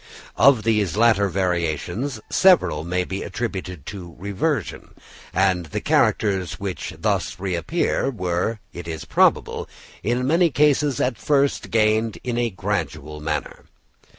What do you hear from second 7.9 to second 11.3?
were, it is probable, in many cases at